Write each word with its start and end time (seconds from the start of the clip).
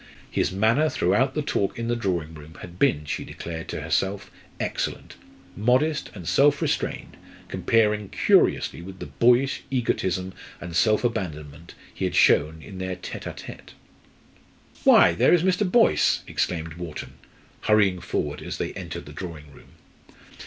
His 0.31 0.51
manner 0.51 0.89
throughout 0.89 1.35
the 1.35 1.43
talk 1.43 1.77
in 1.77 1.87
the 1.87 1.95
drawing 1.95 2.33
room 2.33 2.55
had 2.61 2.79
been, 2.79 3.05
she 3.05 3.23
declared 3.23 3.67
to 3.67 3.81
herself, 3.81 4.31
excellent 4.59 5.15
modest, 5.55 6.09
and 6.15 6.27
self 6.27 6.59
restrained, 6.59 7.17
comparing 7.49 8.09
curiously 8.09 8.81
with 8.81 8.97
the 8.97 9.05
boyish 9.05 9.61
egotism 9.69 10.33
and 10.59 10.75
self 10.75 11.03
abandonment 11.03 11.75
he 11.93 12.05
had 12.05 12.15
shown 12.15 12.63
in 12.63 12.79
their 12.79 12.95
tête 12.95 13.25
à 13.31 13.37
tête. 13.37 13.73
"Why, 14.85 15.13
there 15.13 15.33
is 15.35 15.43
Mr. 15.43 15.71
Boyce," 15.71 16.23
exclaimed 16.25 16.73
Wharton, 16.79 17.13
hurrying 17.65 18.01
forward 18.01 18.41
as 18.41 18.57
they 18.57 18.73
entered 18.73 19.05
the 19.05 19.13
drawing 19.13 19.51
room. 19.51 19.73